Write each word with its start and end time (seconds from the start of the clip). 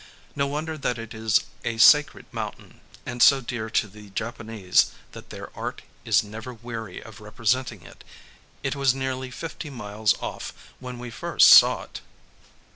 No 0.35 0.47
wonder 0.47 0.79
that 0.79 0.97
it 0.97 1.13
is 1.13 1.41
a 1.63 1.77
sacred 1.77 2.25
mountain, 2.31 2.79
and 3.05 3.21
so 3.21 3.39
dear 3.39 3.69
to 3.69 3.87
the 3.87 4.09
Japanese 4.09 4.89
that 5.11 5.29
their 5.29 5.55
art 5.55 5.83
is 6.05 6.23
never 6.23 6.55
weary 6.55 7.03
of 7.03 7.21
representing 7.21 7.83
it. 7.83 8.03
It 8.63 8.75
was 8.75 8.95
nearly 8.95 9.29
fifty 9.29 9.69
miles 9.69 10.19
off 10.19 10.55
when 10.79 10.97
we 10.97 11.11
first 11.11 11.49
saw 11.49 11.83
it. 11.83 12.01